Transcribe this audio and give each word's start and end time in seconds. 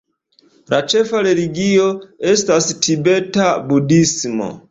La 0.73 0.77
ĉefa 0.93 1.19
religio 1.27 1.85
estas 2.31 2.71
tibeta 2.87 3.53
budhismo. 3.71 4.51